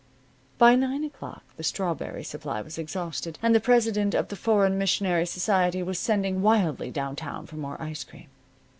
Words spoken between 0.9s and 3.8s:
o'clock the strawberry supply was exhausted, and the